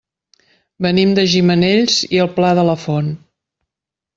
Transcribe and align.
Venim 0.85 1.11
de 1.19 1.25
Gimenells 1.33 1.99
i 2.17 2.23
el 2.25 2.33
Pla 2.39 2.55
de 2.61 2.67
la 2.71 2.77
Font. 2.87 3.13